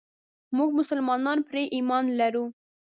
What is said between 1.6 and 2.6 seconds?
ايمان لرو.